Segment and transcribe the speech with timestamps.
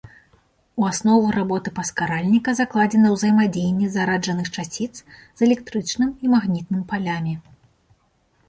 [0.83, 7.33] У аснову работы паскаральніка закладзена ўзаемадзеянне зараджаных часціц з электрычным і магнітным палямі.